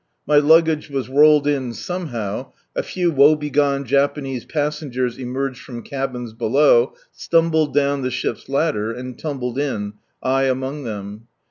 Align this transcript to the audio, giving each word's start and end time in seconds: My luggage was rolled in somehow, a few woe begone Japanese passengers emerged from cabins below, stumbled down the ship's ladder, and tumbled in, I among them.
My 0.25 0.37
luggage 0.39 0.89
was 0.89 1.09
rolled 1.09 1.45
in 1.45 1.73
somehow, 1.75 2.53
a 2.75 2.81
few 2.81 3.11
woe 3.11 3.35
begone 3.35 3.85
Japanese 3.85 4.45
passengers 4.45 5.19
emerged 5.19 5.61
from 5.61 5.83
cabins 5.83 6.33
below, 6.33 6.95
stumbled 7.11 7.75
down 7.75 8.01
the 8.01 8.09
ship's 8.09 8.49
ladder, 8.49 8.91
and 8.91 9.15
tumbled 9.15 9.59
in, 9.59 9.93
I 10.23 10.45
among 10.45 10.85
them. 10.85 11.27